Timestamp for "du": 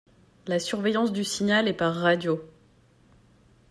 1.13-1.23